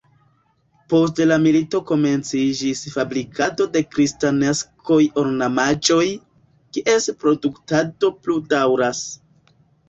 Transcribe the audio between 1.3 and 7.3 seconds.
la milito komenciĝis fabrikado de kristnaskaj ornamaĵoj, kies